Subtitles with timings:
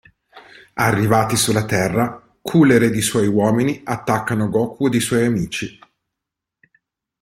[0.79, 5.77] Arrivati sulla Terra, Cooler ed i suoi uomini attaccano Goku ed i suoi amici.